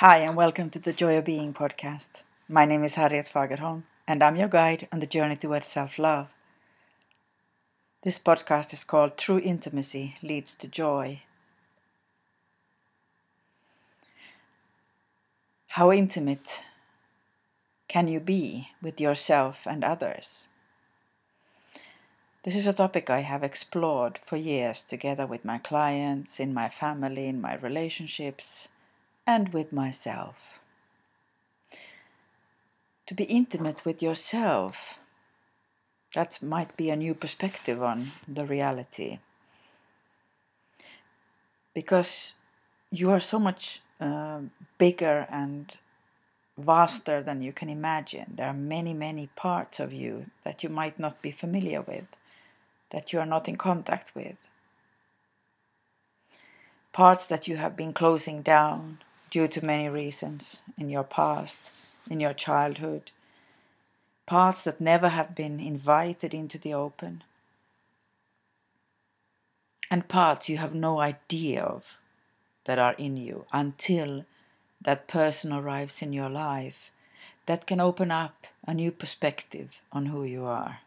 Hi, 0.00 0.18
and 0.18 0.36
welcome 0.36 0.70
to 0.70 0.78
the 0.78 0.92
Joy 0.92 1.18
of 1.18 1.24
Being 1.24 1.52
podcast. 1.52 2.22
My 2.48 2.64
name 2.64 2.84
is 2.84 2.94
Harriet 2.94 3.28
Fagerholm, 3.34 3.82
and 4.06 4.22
I'm 4.22 4.36
your 4.36 4.46
guide 4.46 4.86
on 4.92 5.00
the 5.00 5.08
journey 5.08 5.34
towards 5.34 5.66
self 5.66 5.98
love. 5.98 6.28
This 8.04 8.16
podcast 8.16 8.72
is 8.72 8.84
called 8.84 9.16
True 9.16 9.40
Intimacy 9.40 10.14
Leads 10.22 10.54
to 10.54 10.68
Joy. 10.68 11.22
How 15.70 15.90
intimate 15.90 16.60
can 17.88 18.06
you 18.06 18.20
be 18.20 18.68
with 18.80 19.00
yourself 19.00 19.66
and 19.66 19.82
others? 19.82 20.46
This 22.44 22.54
is 22.54 22.68
a 22.68 22.72
topic 22.72 23.10
I 23.10 23.22
have 23.22 23.42
explored 23.42 24.20
for 24.24 24.36
years 24.36 24.84
together 24.84 25.26
with 25.26 25.44
my 25.44 25.58
clients, 25.58 26.38
in 26.38 26.54
my 26.54 26.68
family, 26.68 27.26
in 27.26 27.40
my 27.40 27.56
relationships 27.56 28.68
and 29.28 29.52
with 29.52 29.74
myself. 29.74 30.58
To 33.06 33.14
be 33.14 33.24
intimate 33.24 33.84
with 33.84 34.02
yourself, 34.02 34.98
that 36.14 36.42
might 36.42 36.74
be 36.78 36.88
a 36.88 36.96
new 36.96 37.14
perspective 37.14 37.82
on 37.82 38.06
the 38.26 38.46
reality. 38.46 39.18
Because 41.74 42.34
you 42.90 43.10
are 43.10 43.20
so 43.20 43.38
much 43.38 43.82
uh, 44.00 44.40
bigger 44.78 45.26
and 45.30 45.74
vaster 46.56 47.22
than 47.22 47.42
you 47.42 47.52
can 47.52 47.68
imagine. 47.68 48.32
There 48.34 48.46
are 48.46 48.54
many, 48.54 48.94
many 48.94 49.28
parts 49.36 49.78
of 49.78 49.92
you 49.92 50.24
that 50.44 50.62
you 50.62 50.70
might 50.70 50.98
not 50.98 51.20
be 51.20 51.30
familiar 51.30 51.82
with, 51.82 52.16
that 52.90 53.12
you 53.12 53.20
are 53.20 53.26
not 53.26 53.46
in 53.46 53.56
contact 53.56 54.14
with. 54.14 54.48
Parts 56.92 57.26
that 57.26 57.46
you 57.46 57.58
have 57.58 57.76
been 57.76 57.92
closing 57.92 58.40
down, 58.40 58.98
due 59.30 59.48
to 59.48 59.64
many 59.64 59.88
reasons 59.88 60.62
in 60.76 60.88
your 60.88 61.04
past, 61.04 61.70
in 62.10 62.20
your 62.20 62.32
childhood, 62.32 63.10
parts 64.26 64.64
that 64.64 64.80
never 64.80 65.08
have 65.08 65.34
been 65.34 65.60
invited 65.60 66.34
into 66.34 66.58
the 66.58 66.74
open, 66.74 67.22
and 69.90 70.08
parts 70.08 70.48
you 70.48 70.58
have 70.58 70.74
no 70.74 71.00
idea 71.00 71.62
of 71.62 71.96
that 72.64 72.78
are 72.78 72.94
in 72.94 73.16
you 73.16 73.46
until 73.52 74.24
that 74.80 75.08
person 75.08 75.52
arrives 75.52 76.02
in 76.02 76.12
your 76.12 76.28
life 76.28 76.90
that 77.46 77.66
can 77.66 77.80
open 77.80 78.10
up 78.10 78.46
a 78.66 78.74
new 78.74 78.92
perspective 78.92 79.70
on 79.90 80.06
who 80.06 80.24
you 80.24 80.44
are. 80.44 80.80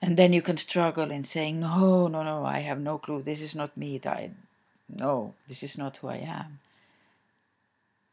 And 0.00 0.16
then 0.16 0.32
you 0.32 0.42
can 0.42 0.56
struggle 0.56 1.10
in 1.10 1.24
saying, 1.24 1.58
No, 1.58 2.06
no, 2.06 2.22
no, 2.22 2.44
I 2.44 2.60
have 2.60 2.78
no 2.78 2.98
clue. 2.98 3.22
This 3.22 3.42
is 3.42 3.54
not 3.54 3.76
me. 3.76 4.00
No, 4.88 5.34
this 5.48 5.62
is 5.62 5.76
not 5.76 5.98
who 5.98 6.08
I 6.08 6.16
am. 6.16 6.60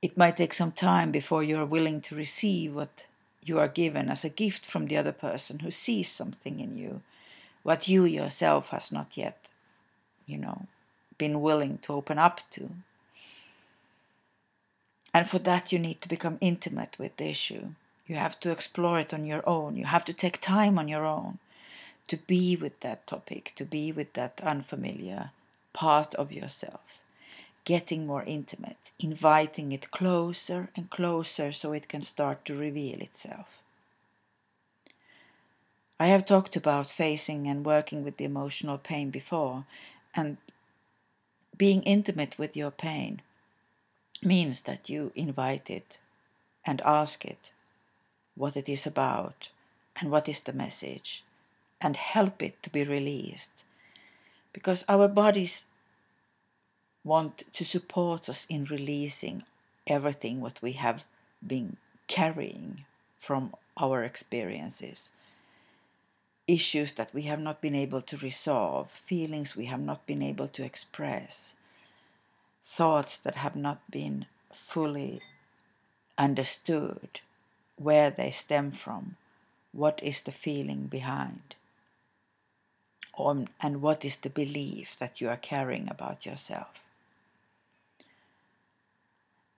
It 0.02 0.18
might 0.18 0.38
take 0.38 0.54
some 0.54 0.72
time 0.72 1.12
before 1.12 1.44
you 1.44 1.58
are 1.58 1.66
willing 1.66 2.02
to 2.02 2.16
receive 2.16 2.76
what 2.76 3.06
you 3.42 3.60
are 3.60 3.68
given 3.68 4.10
as 4.10 4.26
a 4.26 4.30
gift 4.30 4.66
from 4.66 4.88
the 4.88 4.98
other 4.98 5.12
person 5.12 5.60
who 5.60 5.72
sees 5.72 6.10
something 6.10 6.60
in 6.60 6.78
you, 6.78 7.02
what 7.62 7.88
you 7.88 8.06
yourself 8.06 8.70
has 8.70 8.92
not 8.92 9.16
yet, 9.16 9.50
you 10.26 10.38
know, 10.38 10.68
been 11.18 11.42
willing 11.42 11.78
to 11.80 11.94
open 11.94 12.18
up 12.18 12.42
to. 12.52 12.70
And 15.14 15.30
for 15.30 15.40
that, 15.40 15.72
you 15.72 15.80
need 15.80 16.02
to 16.02 16.10
become 16.10 16.38
intimate 16.42 16.98
with 16.98 17.16
the 17.18 17.30
issue. 17.30 17.68
You 18.08 18.16
have 18.16 18.40
to 18.42 18.52
explore 18.52 19.00
it 19.00 19.14
on 19.14 19.26
your 19.26 19.48
own. 19.48 19.78
You 19.78 19.86
have 19.86 20.06
to 20.06 20.14
take 20.14 20.42
time 20.42 20.78
on 20.78 20.88
your 20.88 21.06
own 21.06 21.38
to 22.08 22.18
be 22.18 22.56
with 22.56 22.80
that 22.82 23.08
topic, 23.08 23.54
to 23.56 23.64
be 23.64 23.92
with 23.92 24.14
that 24.14 24.42
unfamiliar 24.44 25.32
part 25.74 26.16
of 26.16 26.32
yourself, 26.32 27.02
getting 27.66 28.06
more 28.06 28.24
intimate, 28.24 28.92
inviting 29.00 29.72
it 29.72 29.92
closer 29.92 30.70
and 30.76 30.90
closer 30.90 31.52
so 31.52 31.74
it 31.74 31.90
can 31.90 32.02
start 32.02 32.46
to 32.46 32.56
reveal 32.56 33.02
itself. 33.02 33.62
I 36.00 36.08
have 36.08 36.26
talked 36.26 36.56
about 36.56 36.90
facing 36.90 37.48
and 37.48 37.66
working 37.66 38.04
with 38.04 38.18
the 38.18 38.26
emotional 38.26 38.78
pain 38.78 39.10
before, 39.10 39.66
and 40.16 40.38
being 41.58 41.84
intimate 41.84 42.38
with 42.38 42.58
your 42.58 42.72
pain 42.72 43.22
means 44.22 44.62
that 44.64 44.90
you 44.90 45.12
invite 45.16 45.70
it 45.70 46.00
and 46.66 46.82
ask 46.82 47.26
it 47.26 47.52
what 48.36 48.58
it 48.58 48.68
is 48.68 48.86
about 48.88 49.50
and 50.00 50.10
what 50.10 50.28
is 50.28 50.42
the 50.42 50.54
message 50.54 51.24
and 51.80 51.96
help 51.98 52.42
it 52.42 52.62
to 52.64 52.70
be 52.70 52.84
released 52.84 53.64
because 54.54 54.86
our 54.88 55.08
bodies 55.08 55.66
want 57.04 57.44
to 57.54 57.66
support 57.66 58.30
us 58.30 58.46
in 58.50 58.66
releasing 58.66 59.44
everything 59.86 60.40
what 60.40 60.62
we 60.62 60.74
have 60.74 61.04
been 61.46 61.78
carrying 62.08 62.86
from 63.20 63.54
our 63.78 64.04
experiences 64.04 65.12
issues 66.48 66.94
that 66.94 67.14
we 67.14 67.24
have 67.24 67.40
not 67.40 67.62
been 67.62 67.76
able 67.76 68.02
to 68.02 68.18
resolve 68.18 68.92
feelings 68.92 69.56
we 69.56 69.66
have 69.66 69.80
not 69.80 70.06
been 70.06 70.22
able 70.22 70.48
to 70.48 70.64
express 70.64 71.56
thoughts 72.64 73.18
that 73.18 73.36
have 73.36 73.56
not 73.56 73.80
been 73.90 74.26
fully 74.52 75.22
understood 76.18 77.22
where 77.76 78.10
they 78.10 78.30
stem 78.32 78.72
from 78.72 79.16
what 79.72 80.02
is 80.04 80.22
the 80.22 80.32
feeling 80.32 80.86
behind 80.88 81.56
on, 83.16 83.50
and 83.62 83.82
what 83.82 84.04
is 84.04 84.18
the 84.18 84.30
belief 84.30 84.98
that 84.98 85.22
you 85.22 85.30
are 85.30 85.38
carrying 85.38 85.90
about 85.90 86.26
yourself. 86.26 86.84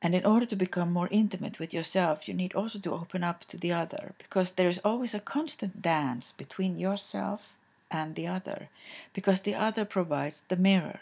And 0.06 0.14
in 0.14 0.24
order 0.24 0.46
to 0.46 0.56
become 0.56 0.94
more 0.94 1.08
intimate 1.10 1.58
with 1.58 1.74
yourself, 1.74 2.28
you 2.28 2.36
need 2.36 2.54
also 2.54 2.78
to 2.78 2.94
open 2.94 3.24
up 3.24 3.44
to 3.46 3.58
the 3.58 3.72
other 3.72 4.14
because 4.20 4.52
there 4.52 4.70
is 4.70 4.80
always 4.86 5.16
a 5.16 5.20
constant 5.20 5.82
dance 5.82 6.32
between 6.32 6.78
yourself 6.78 7.56
and 7.90 8.14
the 8.14 8.28
other 8.28 8.70
because 9.16 9.42
the 9.42 9.56
other 9.56 9.84
provides 9.84 10.42
the 10.42 10.58
mirror. 10.58 11.00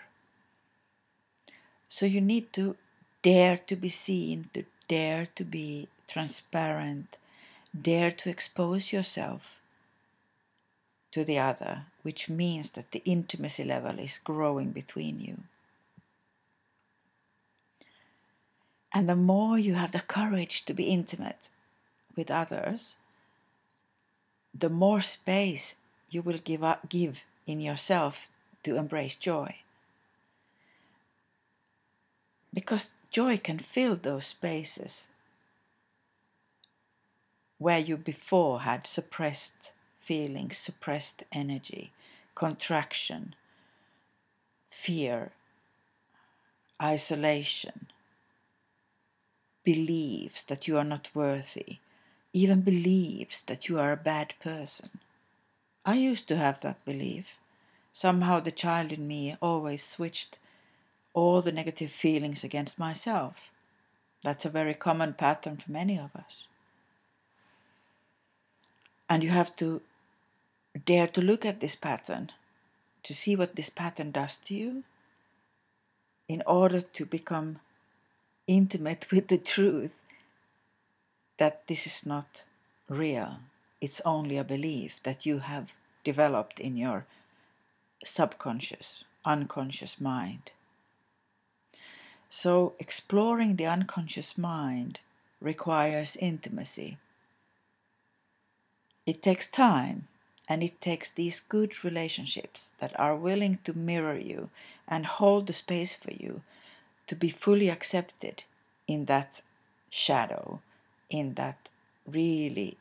So 1.89 2.05
you 2.05 2.21
need 2.21 2.53
to 2.53 2.77
dare 3.23 3.57
to 3.67 3.75
be 3.75 3.89
seen, 3.89 4.49
to 4.53 4.63
dare 4.87 5.27
to 5.35 5.43
be 5.43 5.89
transparent, 6.07 7.17
dare 7.75 8.11
to 8.11 8.29
expose 8.29 8.93
yourself 8.93 9.59
to 11.11 11.25
the 11.25 11.39
other, 11.39 11.87
which 12.03 12.29
means 12.29 12.69
that 12.69 12.91
the 12.91 13.01
intimacy 13.03 13.65
level 13.65 13.99
is 13.99 14.17
growing 14.17 14.71
between 14.71 15.19
you. 15.19 15.39
And 18.93 19.09
the 19.09 19.15
more 19.15 19.57
you 19.57 19.73
have 19.73 19.91
the 19.91 20.01
courage 20.01 20.65
to 20.65 20.73
be 20.73 20.85
intimate 20.85 21.49
with 22.15 22.29
others, 22.29 22.95
the 24.53 24.69
more 24.69 25.01
space 25.01 25.75
you 26.09 26.21
will 26.21 26.37
give, 26.37 26.63
up, 26.63 26.89
give 26.89 27.21
in 27.47 27.59
yourself 27.59 28.27
to 28.63 28.77
embrace 28.77 29.15
joy. 29.15 29.55
Because 32.53 32.91
joy 33.09 33.37
can 33.37 33.57
fill 33.57 33.95
those 33.95 34.27
spaces 34.27 35.07
where 37.57 37.79
you 37.79 37.97
before 37.97 38.61
had 38.61 38.85
suppressed 38.85 39.71
feelings, 39.97 40.57
suppressed 40.57 41.23
energy, 41.31 41.93
contraction, 42.35 43.33
fear, 44.69 45.31
isolation, 46.81 47.87
beliefs 49.63 50.43
that 50.43 50.67
you 50.67 50.77
are 50.77 50.83
not 50.83 51.09
worthy, 51.13 51.77
even 52.33 52.61
believes 52.61 53.41
that 53.43 53.69
you 53.69 53.79
are 53.79 53.91
a 53.91 53.97
bad 53.97 54.33
person. 54.39 54.89
I 55.85 55.95
used 55.95 56.27
to 56.29 56.37
have 56.37 56.61
that 56.61 56.83
belief. 56.85 57.37
Somehow 57.91 58.39
the 58.39 58.51
child 58.51 58.91
in 58.91 59.07
me 59.07 59.37
always 59.41 59.83
switched 59.83 60.39
all 61.13 61.41
the 61.41 61.51
negative 61.51 61.91
feelings 61.91 62.43
against 62.43 62.79
myself. 62.79 63.51
That's 64.21 64.45
a 64.45 64.49
very 64.49 64.73
common 64.73 65.13
pattern 65.13 65.57
for 65.57 65.71
many 65.71 65.99
of 65.99 66.15
us. 66.15 66.47
And 69.09 69.23
you 69.23 69.29
have 69.29 69.55
to 69.57 69.81
dare 70.85 71.07
to 71.07 71.21
look 71.21 71.45
at 71.45 71.59
this 71.59 71.75
pattern, 71.75 72.31
to 73.03 73.13
see 73.13 73.35
what 73.35 73.55
this 73.55 73.69
pattern 73.69 74.11
does 74.11 74.37
to 74.37 74.55
you, 74.55 74.83
in 76.27 76.41
order 76.47 76.81
to 76.81 77.05
become 77.05 77.59
intimate 78.47 79.07
with 79.11 79.27
the 79.27 79.37
truth 79.37 80.01
that 81.37 81.67
this 81.67 81.87
is 81.87 82.05
not 82.05 82.43
real. 82.89 83.39
It's 83.81 84.01
only 84.05 84.37
a 84.37 84.43
belief 84.43 84.99
that 85.03 85.25
you 85.25 85.39
have 85.39 85.73
developed 86.03 86.59
in 86.59 86.77
your 86.77 87.05
subconscious, 88.03 89.05
unconscious 89.25 89.99
mind. 89.99 90.51
So, 92.29 92.73
exploring 92.79 93.55
the 93.55 93.67
unconscious 93.67 94.37
mind 94.37 94.99
requires 95.39 96.15
intimacy. 96.15 96.97
It 99.05 99.21
takes 99.21 99.47
time 99.47 100.07
and 100.47 100.63
it 100.63 100.81
takes 100.81 101.11
these 101.11 101.39
good 101.39 101.83
relationships 101.83 102.71
that 102.79 102.97
are 102.99 103.15
willing 103.15 103.59
to 103.65 103.77
mirror 103.77 104.17
you 104.17 104.49
and 104.87 105.05
hold 105.05 105.47
the 105.47 105.53
space 105.53 105.93
for 105.93 106.11
you 106.11 106.41
to 107.07 107.15
be 107.15 107.29
fully 107.29 107.69
accepted 107.69 108.43
in 108.87 109.05
that 109.05 109.41
shadow, 109.89 110.61
in 111.09 111.33
that 111.35 111.69
really 112.07 112.77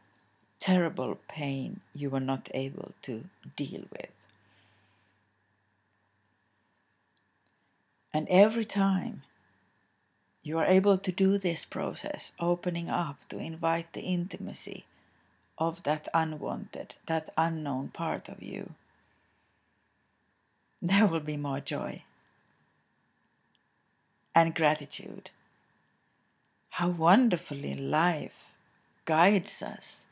terrible 0.59 1.19
pain 1.29 1.81
you 1.95 2.09
were 2.09 2.21
not 2.21 2.49
able 2.55 2.93
to 3.03 3.25
deal 3.57 3.85
with. 3.91 4.27
And 8.15 8.29
every 8.29 8.65
time 8.65 9.23
you 10.43 10.59
are 10.59 10.67
able 10.67 10.99
to 10.99 11.13
do 11.13 11.39
this 11.39 11.65
process, 11.65 12.33
opening 12.39 12.91
up 12.91 13.29
to 13.29 13.39
invite 13.39 13.93
the 13.93 14.03
intimacy 14.03 14.85
of 15.59 15.83
that 15.85 16.09
unwanted, 16.13 16.95
that 17.07 17.31
unknown 17.37 17.89
part 17.89 18.29
of 18.29 18.43
you, 18.43 18.75
there 20.83 21.07
will 21.07 21.21
be 21.21 21.37
more 21.37 21.61
joy 21.61 22.03
and 24.35 24.55
gratitude. 24.55 25.31
How 26.71 26.89
wonderfully 26.89 27.75
life 27.75 28.55
guides 29.05 29.63
us 29.63 30.07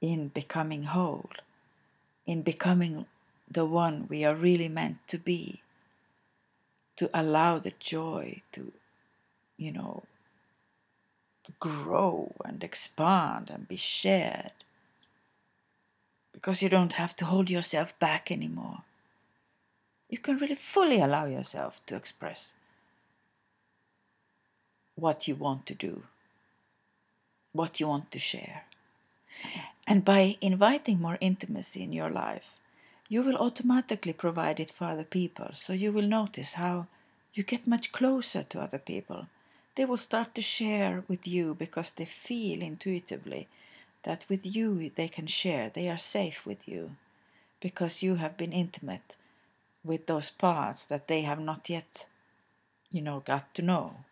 in 0.00 0.28
becoming 0.28 0.84
whole, 0.84 1.30
in 2.26 2.42
becoming 2.42 3.06
the 3.50 3.66
one 3.66 4.06
we 4.08 4.24
are 4.24 4.34
really 4.34 4.68
meant 4.68 4.98
to 5.08 5.18
be, 5.18 5.60
to 6.96 7.10
allow 7.12 7.58
the 7.58 7.72
joy 7.78 8.42
to, 8.52 8.72
you 9.56 9.72
know, 9.72 10.04
grow 11.58 12.32
and 12.44 12.62
expand 12.62 13.50
and 13.50 13.66
be 13.66 13.76
shared. 13.76 14.52
Because 16.32 16.62
you 16.62 16.68
don't 16.68 16.94
have 16.94 17.16
to 17.16 17.24
hold 17.24 17.50
yourself 17.50 17.98
back 17.98 18.30
anymore. 18.30 18.82
You 20.08 20.18
can 20.18 20.38
really 20.38 20.54
fully 20.54 21.00
allow 21.00 21.26
yourself 21.26 21.80
to 21.86 21.96
express 21.96 22.54
what 24.94 25.26
you 25.28 25.34
want 25.34 25.66
to 25.66 25.74
do, 25.74 26.02
what 27.52 27.80
you 27.80 27.88
want 27.88 28.10
to 28.12 28.18
share. 28.18 28.64
And 29.86 30.04
by 30.04 30.36
inviting 30.40 31.00
more 31.00 31.18
intimacy 31.20 31.82
in 31.82 31.92
your 31.92 32.10
life, 32.10 32.56
you 33.08 33.22
will 33.22 33.36
automatically 33.36 34.12
provide 34.12 34.60
it 34.60 34.70
for 34.70 34.84
other 34.84 35.04
people. 35.04 35.50
So 35.54 35.72
you 35.72 35.92
will 35.92 36.06
notice 36.06 36.54
how 36.54 36.86
you 37.34 37.42
get 37.42 37.66
much 37.66 37.92
closer 37.92 38.42
to 38.42 38.60
other 38.60 38.78
people. 38.78 39.26
They 39.74 39.84
will 39.84 39.96
start 39.96 40.34
to 40.34 40.42
share 40.42 41.04
with 41.08 41.26
you 41.26 41.54
because 41.54 41.90
they 41.90 42.04
feel 42.04 42.62
intuitively 42.62 43.48
that 44.02 44.24
with 44.28 44.44
you 44.44 44.90
they 44.94 45.08
can 45.08 45.26
share, 45.26 45.70
they 45.70 45.88
are 45.88 45.98
safe 45.98 46.44
with 46.46 46.68
you 46.68 46.96
because 47.60 48.02
you 48.02 48.16
have 48.16 48.36
been 48.36 48.52
intimate 48.52 49.16
with 49.84 50.06
those 50.06 50.30
parts 50.30 50.84
that 50.86 51.08
they 51.08 51.22
have 51.22 51.40
not 51.40 51.68
yet, 51.70 52.06
you 52.90 53.00
know, 53.00 53.20
got 53.20 53.54
to 53.54 53.62
know. 53.62 54.04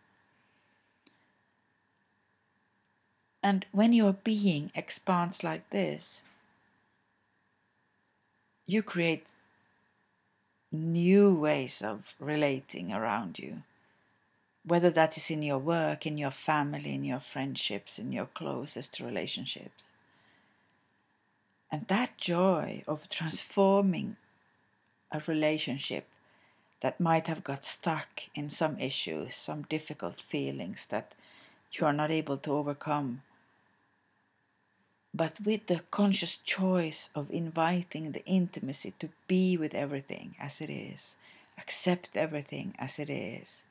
And 3.51 3.65
when 3.73 3.91
your 3.91 4.13
being 4.13 4.71
expands 4.73 5.43
like 5.43 5.71
this, 5.71 6.23
you 8.65 8.81
create 8.81 9.25
new 10.71 11.35
ways 11.35 11.81
of 11.81 12.13
relating 12.17 12.93
around 12.93 13.39
you. 13.39 13.63
Whether 14.65 14.89
that 14.91 15.17
is 15.17 15.29
in 15.29 15.43
your 15.43 15.57
work, 15.57 16.05
in 16.05 16.17
your 16.17 16.31
family, 16.31 16.93
in 16.93 17.03
your 17.03 17.19
friendships, 17.19 17.99
in 17.99 18.13
your 18.13 18.27
closest 18.27 19.01
relationships. 19.01 19.91
And 21.69 21.85
that 21.89 22.17
joy 22.17 22.85
of 22.87 23.09
transforming 23.09 24.15
a 25.11 25.21
relationship 25.27 26.07
that 26.79 27.01
might 27.01 27.27
have 27.27 27.43
got 27.43 27.65
stuck 27.65 28.21
in 28.33 28.49
some 28.49 28.79
issues, 28.79 29.35
some 29.35 29.63
difficult 29.63 30.15
feelings 30.15 30.85
that 30.85 31.15
you 31.73 31.85
are 31.85 31.91
not 31.91 32.11
able 32.11 32.37
to 32.37 32.51
overcome 32.53 33.23
but 35.13 35.37
with 35.43 35.67
the 35.67 35.81
conscious 35.91 36.37
choice 36.37 37.09
of 37.13 37.29
inviting 37.31 38.11
the 38.11 38.25
intimacy 38.25 38.93
to 38.99 39.09
be 39.27 39.57
with 39.57 39.75
everything 39.75 40.35
as 40.39 40.61
it 40.61 40.69
is, 40.69 41.15
accept 41.57 42.15
everything 42.15 42.73
as 42.79 42.97
it 42.97 43.09
is, 43.09 43.63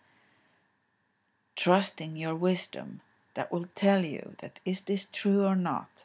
trusting 1.56 2.16
your 2.16 2.34
wisdom 2.34 3.00
that 3.34 3.50
will 3.50 3.66
tell 3.74 4.04
you 4.04 4.34
that 4.38 4.60
is 4.64 4.82
this 4.82 5.06
true 5.12 5.44
or 5.44 5.56
not? 5.56 6.04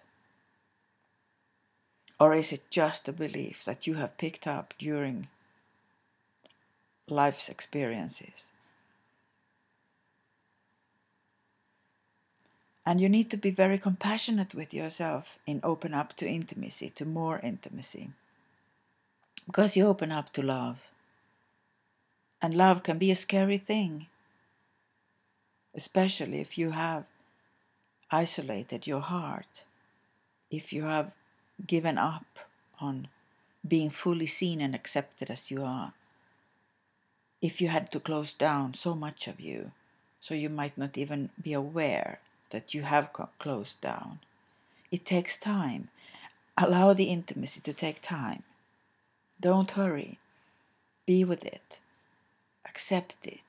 Or 2.20 2.34
is 2.34 2.54
it 2.54 2.70
just 2.70 3.10
a 3.10 3.14
belief 3.14 3.66
that 3.66 3.86
you 3.86 3.96
have 3.96 4.18
picked 4.18 4.48
up 4.48 4.74
during 4.78 5.28
life's 7.10 7.50
experiences? 7.50 8.48
And 12.86 13.02
you 13.02 13.10
need 13.10 13.32
to 13.32 13.38
be 13.38 13.50
very 13.50 13.80
compassionate 13.80 14.54
with 14.54 14.74
yourself 14.74 15.40
and 15.48 15.60
open 15.64 15.94
up 15.94 16.16
to 16.18 16.28
intimacy, 16.28 16.92
to 16.92 17.06
more 17.06 17.40
intimacy. 17.40 18.12
Because 19.48 19.76
you 19.76 19.88
open 19.88 20.12
up 20.12 20.32
to 20.34 20.44
love. 20.44 20.88
And 22.42 22.54
love 22.54 22.84
can 22.84 23.00
be 23.00 23.10
a 23.10 23.16
scary 23.16 23.58
thing, 23.58 24.06
especially 25.74 26.42
if 26.42 26.58
you 26.58 26.72
have 26.72 27.06
isolated 28.12 28.86
your 28.86 29.00
heart, 29.00 29.64
if 30.52 30.72
you 30.72 30.84
have 30.84 31.12
given 31.66 31.98
up 31.98 32.26
on 32.80 33.08
being 33.68 33.90
fully 33.90 34.28
seen 34.28 34.62
and 34.62 34.76
accepted 34.76 35.32
as 35.32 35.50
you 35.50 35.64
are, 35.64 35.94
if 37.42 37.62
you 37.62 37.70
had 37.70 37.92
to 37.92 38.00
close 38.00 38.34
down 38.34 38.76
so 38.76 38.94
much 38.94 39.28
of 39.28 39.40
you, 39.40 39.72
so 40.20 40.36
you 40.36 40.50
might 40.50 40.78
not 40.78 40.98
even 40.98 41.30
be 41.42 41.54
aware 41.54 42.20
that 42.50 42.74
you 42.74 42.84
have 42.84 43.12
closed 43.40 43.82
down. 43.82 44.20
It 44.92 45.06
takes 45.06 45.38
time. 45.38 45.90
Allow 46.58 46.94
the 46.94 47.06
intimacy 47.06 47.60
to 47.62 47.74
take 47.74 48.02
time. 48.02 48.44
Don't 49.42 49.72
hurry. 49.72 50.20
Be 51.06 51.24
with 51.24 51.46
it. 51.46 51.80
Accept 52.66 53.18
it. 53.24 53.40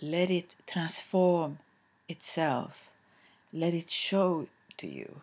Let 0.00 0.30
it 0.30 0.54
transform 0.66 1.58
itself. 2.08 2.90
Let 3.52 3.72
it 3.74 3.90
show 3.90 4.48
to 4.78 4.86
you. 4.86 5.22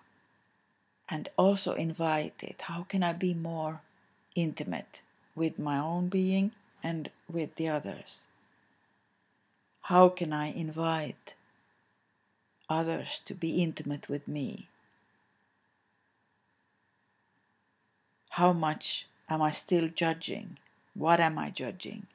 And 1.08 1.30
also 1.38 1.74
invite 1.74 2.42
it. 2.42 2.64
How 2.64 2.84
can 2.84 3.04
I 3.04 3.14
be 3.14 3.34
more 3.34 3.82
intimate 4.36 5.02
with 5.36 5.60
my 5.60 5.78
own 5.78 6.08
being 6.08 6.52
and 6.84 7.10
with 7.32 7.56
the 7.56 7.68
others? 7.68 8.26
How 9.82 10.10
can 10.10 10.32
I 10.34 10.48
invite 10.52 11.34
others 12.70 13.22
to 13.26 13.34
be 13.34 13.62
intimate 13.62 14.08
with 14.08 14.28
me? 14.28 14.70
How 18.32 18.54
much 18.54 19.08
am 19.28 19.42
I 19.42 19.52
still 19.52 19.90
judging? 19.90 20.58
What 20.94 21.20
am 21.20 21.38
I 21.38 21.50
judging? 21.50 22.08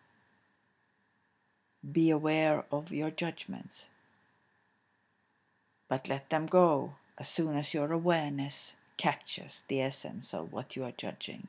Be 1.91 2.11
aware 2.11 2.65
of 2.71 2.93
your 2.93 3.11
judgments, 3.11 3.89
but 5.89 6.09
let 6.09 6.31
them 6.31 6.47
go 6.47 6.95
as 7.19 7.29
soon 7.29 7.57
as 7.57 7.75
your 7.75 7.93
awareness 7.93 8.73
catches 8.97 9.65
the 9.69 9.83
essence 9.83 10.33
of 10.33 10.53
what 10.53 10.77
you 10.77 10.85
are 10.85 10.93
judging. 10.97 11.49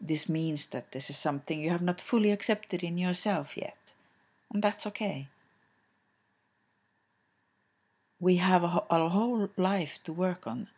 This 0.00 0.28
means 0.28 0.66
that 0.66 0.92
this 0.92 1.10
is 1.10 1.16
something 1.16 1.60
you 1.60 1.70
have 1.70 1.82
not 1.82 2.00
fully 2.00 2.30
accepted 2.30 2.84
in 2.84 2.96
yourself 2.96 3.56
yet, 3.56 3.76
and 4.52 4.62
that's 4.62 4.86
okay 4.86 5.28
we 8.20 8.36
have 8.36 8.64
a, 8.64 8.84
a 8.90 9.08
whole 9.08 9.48
life 9.56 10.00
to 10.04 10.12
work 10.12 10.46
on 10.46 10.68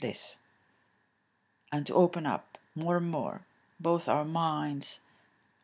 this 0.00 0.36
and 1.72 1.86
to 1.86 1.94
open 1.94 2.26
up 2.26 2.58
more 2.74 2.98
and 2.98 3.10
more 3.10 3.42
both 3.80 4.08
our 4.08 4.24
minds, 4.24 4.98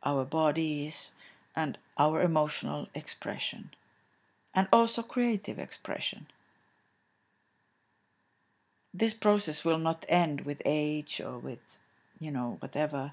our 0.03 0.25
bodies, 0.25 1.11
and 1.57 1.79
our 1.99 2.21
emotional 2.23 2.89
expression, 2.95 3.71
and 4.55 4.69
also 4.73 5.03
creative 5.03 5.59
expression. 5.59 6.27
This 8.93 9.15
process 9.15 9.65
will 9.65 9.79
not 9.79 10.07
end 10.09 10.43
with 10.43 10.63
age 10.65 11.21
or 11.25 11.39
with, 11.39 11.79
you 12.21 12.31
know, 12.31 12.57
whatever. 12.61 13.13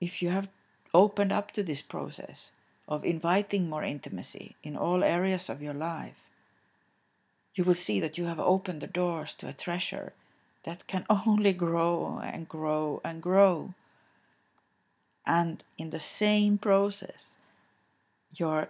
If 0.00 0.22
you 0.22 0.30
have 0.30 0.48
opened 0.94 1.32
up 1.32 1.50
to 1.52 1.62
this 1.62 1.82
process 1.82 2.50
of 2.88 3.04
inviting 3.04 3.68
more 3.68 3.84
intimacy 3.84 4.56
in 4.62 4.76
all 4.76 5.04
areas 5.04 5.50
of 5.50 5.60
your 5.60 5.74
life, 5.74 6.22
you 7.56 7.64
will 7.64 7.74
see 7.74 7.98
that 7.98 8.18
you 8.18 8.26
have 8.26 8.38
opened 8.38 8.82
the 8.82 8.86
doors 8.86 9.34
to 9.34 9.48
a 9.48 9.52
treasure 9.52 10.12
that 10.62 10.86
can 10.86 11.06
only 11.26 11.52
grow 11.52 12.20
and 12.22 12.48
grow 12.48 13.00
and 13.04 13.20
grow. 13.20 13.74
And 15.26 15.64
in 15.76 15.90
the 15.90 15.98
same 15.98 16.58
process, 16.58 17.34
your 18.32 18.68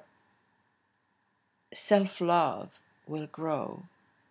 self 1.74 2.20
love 2.20 2.70
will 3.06 3.26
grow 3.26 3.82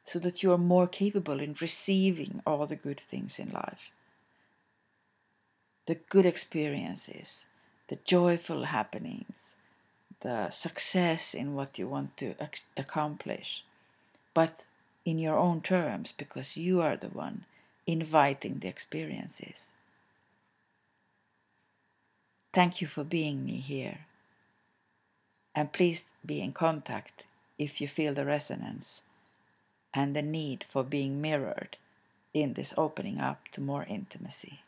so 0.06 0.20
that 0.20 0.42
you 0.42 0.52
are 0.52 0.58
more 0.58 0.88
capable 0.88 1.40
in 1.40 1.56
receiving 1.60 2.42
all 2.46 2.66
the 2.66 2.76
good 2.76 3.00
things 3.00 3.38
in 3.38 3.52
life. 3.52 3.92
The 5.88 5.96
good 5.96 6.26
experiences, 6.26 7.46
the 7.90 7.98
joyful 8.06 8.66
happenings, 8.66 9.56
the 10.22 10.50
success 10.50 11.34
in 11.34 11.54
what 11.54 11.78
you 11.78 11.88
want 11.88 12.18
to 12.18 12.36
accomplish, 12.78 13.64
but 14.36 14.68
in 15.06 15.18
your 15.18 15.38
own 15.38 15.62
terms 15.62 16.12
because 16.12 16.58
you 16.58 16.82
are 16.82 16.98
the 16.98 17.10
one 17.10 17.46
inviting 17.88 18.60
the 18.60 18.68
experiences. 18.68 19.72
Thank 22.54 22.82
you 22.82 22.88
for 22.88 23.04
being 23.04 23.44
me 23.44 23.58
here. 23.58 24.00
And 25.56 25.72
please 25.72 26.13
be 26.25 26.42
in 26.42 26.51
contact 26.51 27.25
if 27.58 27.80
you 27.80 27.88
feel 27.88 28.13
the 28.13 28.25
resonance 28.25 29.01
and 29.94 30.15
the 30.15 30.22
need 30.22 30.65
for 30.68 30.84
being 30.84 31.22
mirrored 31.22 31.77
in 32.34 32.54
this 32.54 32.74
opening 32.77 33.20
up 33.20 33.48
to 33.54 33.62
more 33.62 33.86
intimacy. 33.86 34.65